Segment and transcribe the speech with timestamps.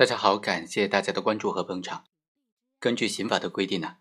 [0.00, 2.06] 大家好，感谢大家的关注和捧场。
[2.78, 3.98] 根据刑法的规定呢，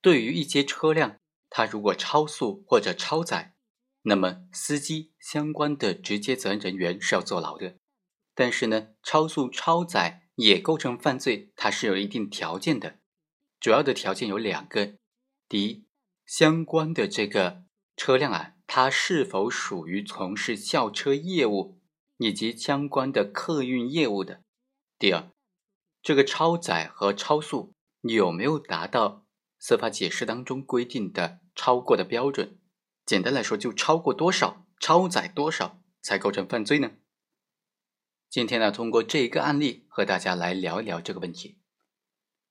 [0.00, 1.18] 对于一些车辆，
[1.50, 3.54] 它如果超速或者超载，
[4.00, 7.76] 那么司机相关的直接责任人员是要坐牢的。
[8.34, 13.00] 但是呢，超速超载也构成犯罪，它是有一定条件的。
[13.60, 14.94] 主要的条件有两个：
[15.46, 15.86] 第一，
[16.24, 17.64] 相关的这个
[17.94, 21.78] 车辆啊，它是否属于从事校车业务
[22.16, 24.40] 以及相关的客运业务的。
[24.98, 25.30] 第二，
[26.02, 29.26] 这个超载和超速有没有达到
[29.58, 32.58] 司法解释当中规定的超过的标准？
[33.04, 36.92] 简单来说，就超过多少、超载多少才构成犯罪呢？
[38.30, 41.58] 今天呢，通过这一个案例和大家来聊一聊这个问题。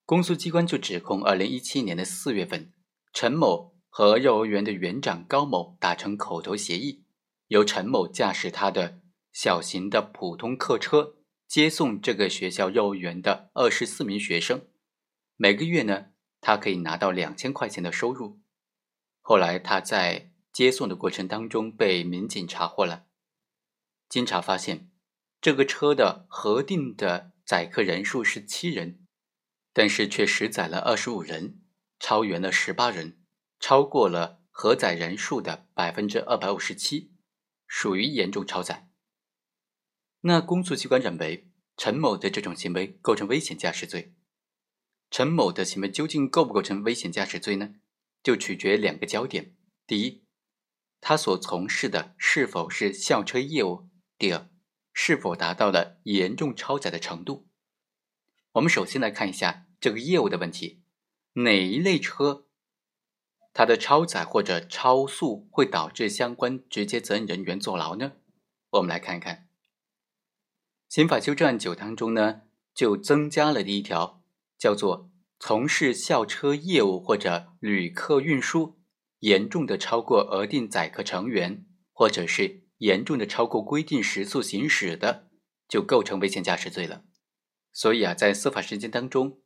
[0.06, 2.72] 公诉机关就指控，二零一七年的四月份，
[3.12, 7.06] 陈某和幼儿园的园长高某达成口头协议，
[7.48, 9.00] 由陈某驾驶他的
[9.34, 11.16] 小型的普通客车。
[11.48, 14.68] 接送这个学校幼儿园的二十四名学生，
[15.36, 16.08] 每个月呢，
[16.42, 18.42] 他可以拿到两千块钱的收入。
[19.22, 23.06] 后来他在接送的过程当中被民警查获了，
[24.10, 24.90] 经查发现，
[25.40, 29.06] 这个车的核定的载客人数是七人，
[29.72, 31.62] 但是却实载了二十五人，
[32.00, 33.20] 超员了十八人，
[33.60, 37.14] 超过了核载人数的百分之二百五十七，
[37.68, 38.85] 属于严重超载。
[40.28, 44.16] 那公诉机关认为，陈某的这种行为构成危险驾驶罪。
[45.12, 47.76] 陈某的行为究竟构不构成危险驾驶罪呢？
[48.24, 50.24] 就取决两个焦点：第一，
[51.00, 53.88] 他所从事的是否是校车业务；
[54.18, 54.50] 第二，
[54.94, 57.48] 是否达到了严重超载的程度。
[58.54, 60.82] 我们首先来看一下这个业务的问题：
[61.34, 62.48] 哪一类车，
[63.54, 68.14] 它的超载或者超速会导致相关直接责任人员坐牢呢？
[68.72, 69.45] 我们来看一看。
[70.88, 72.44] 刑法修正案九当中呢，
[72.74, 74.22] 就增加了第一条，
[74.58, 78.80] 叫做从事校车业务或者旅客运输，
[79.20, 85.28] 严重的超过额定载客成员，或者是严重的超过规定时速行驶的，
[85.68, 87.04] 就构成危险驾驶罪了。
[87.74, 89.42] 所以啊，在司法实践当中，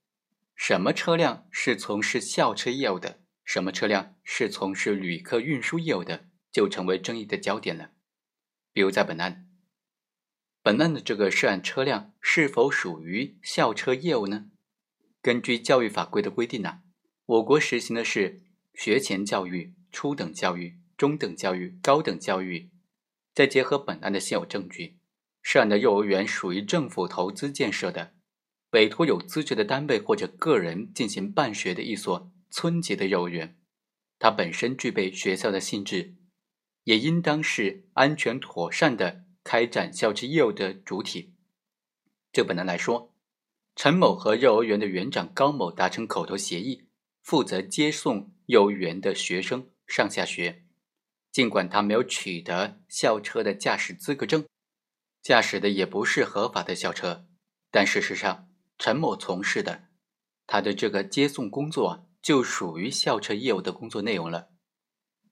[0.54, 7.92] 什么车辆是从事校车业务的，什么车辆是从事旅客运输业务的，就成为争议的焦点了。
[8.72, 9.49] 比如在本案。
[10.70, 14.52] 本案的这个涉案车辆是否属于校车业务呢？
[15.20, 16.82] 根据教育法规的规定呢，
[17.26, 18.44] 我国实行的是
[18.76, 22.70] 学前教育、初等教育、中等教育、高等教育。
[23.34, 25.00] 再结合本案的现有证据，
[25.42, 28.14] 涉案的幼儿园属于政府投资建设的，
[28.74, 33.58] 委托有资质的单位或者个人进行办学的一所村级的幼儿园，
[34.20, 36.14] 它本身具备学校的性质，
[36.84, 39.24] 也应当是安全妥善的。
[39.50, 41.34] 开展校车业务的主体，
[42.32, 43.16] 就本案来说，
[43.76, 46.84] 陈某和幼儿园的园长高某达成口头协议，
[47.24, 50.66] 负责接送幼儿园的学生上下学。
[51.32, 54.46] 尽管他没有取得校车的驾驶资格证，
[55.24, 57.26] 驾驶的也不是合法的校车，
[57.72, 59.86] 但事实上，陈某从事的
[60.46, 64.50] 他的这个接送工作就属于校车业务的工作内容了。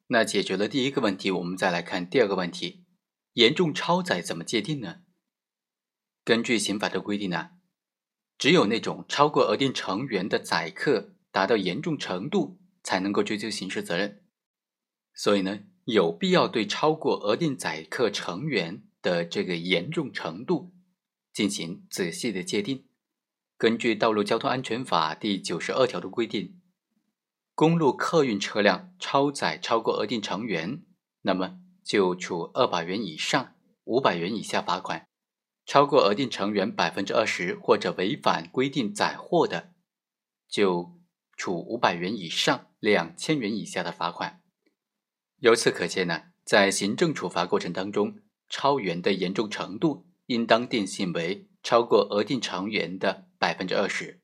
[0.08, 2.87] 那解决了第一个问题，我们再来看第二个问题。
[3.38, 5.02] 严重超载怎么界定呢？
[6.24, 7.52] 根据刑法的规定呢，
[8.36, 14.24] 只有那种超过额定成员的载客达到严重程度，才能够追究刑事责任。
[15.14, 20.74] 所以呢，有必要对超过额定载客成员的这个严重程度
[21.32, 22.88] 进行仔细的界定。
[23.56, 26.60] 根据《道路交通安全法》第九十二条的规定，
[27.54, 30.84] 公路客运车辆超载超过额定成员，
[31.22, 31.60] 那么。
[31.88, 33.56] 就处二百元以上
[33.86, 35.08] 五百元以下罚款，
[35.66, 39.72] 超过额定成员百分之二十或者违反规定载货的，
[40.50, 41.00] 就
[41.38, 44.42] 处五百元以上两千元以下的罚款。
[45.38, 54.20] 由此可见呢，在行政处罚过程当中，超员的严重程度应当定性为超过额定成员的百分之二十。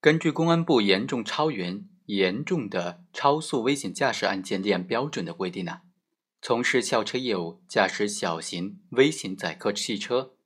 [0.00, 5.82] 根据公安部严重超员、严重的超速危险驾驶案件立案标准的规定呢。
[6.42, 10.36] 从事校车业务，驾驶小型、微型载客汽车，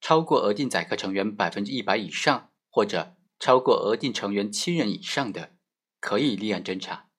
[0.00, 5.52] 超过额定载客成员百分之一百以上，或者超过额定成员七人以上的，
[6.00, 7.10] 可以立案侦查。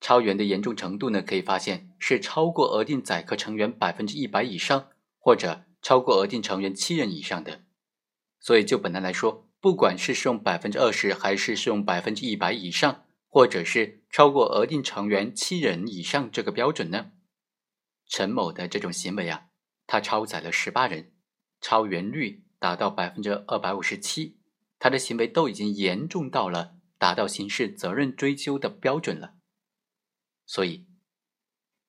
[0.00, 1.20] 超员的严重程度呢？
[1.20, 4.88] 可以发现是超过额定载客成员百分之一百以上，
[5.18, 7.62] 或者超过额定成员七人以上的。
[8.40, 13.05] 所以就本案来说，不管是适用百分之二十，还是适用百分之一百以上。
[13.36, 17.12] 或者是超过额定成员七人以上这个标准呢？
[18.06, 19.48] 陈某的这种行为啊，
[19.86, 21.12] 他超载了十八人，
[21.60, 24.40] 超员率达到百分之二百五十七，
[24.78, 29.34] 他的行为都已经严重到了达到刑事责任追究的标准了。
[30.46, 30.86] 所以，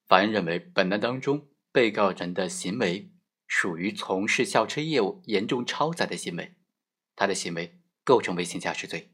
[0.06, 3.14] 法院认为本案当中被告人的行为
[3.48, 6.58] 属于从事校车业务严重超载的行为，
[7.16, 9.14] 他的行为构成危险驾驶罪。